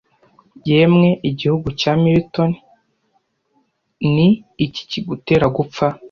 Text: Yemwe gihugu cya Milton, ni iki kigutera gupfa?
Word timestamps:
Yemwe 0.69 1.09
gihugu 1.39 1.67
cya 1.79 1.93
Milton, 2.03 2.51
ni 4.13 4.27
iki 4.65 4.83
kigutera 4.89 5.45
gupfa? 5.57 5.85